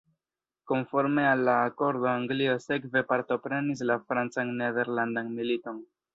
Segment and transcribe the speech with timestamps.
[0.69, 5.81] Konforme al la akordo, Anglio sekve partoprenis la Francan-Nederlandan militon.